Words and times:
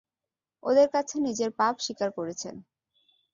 ওদের 0.63 0.87
কাছে 0.89 1.15
নিজের 1.19 1.49
পাপ 1.59 1.75
স্বীকার 1.79 2.09
করেছেন। 2.17 2.55